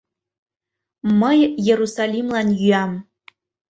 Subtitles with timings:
[1.19, 1.39] Мый
[1.73, 2.91] Ерусалимлан йӱам.